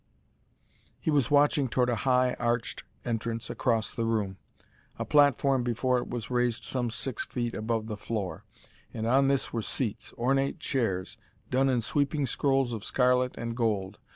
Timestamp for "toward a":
1.69-1.95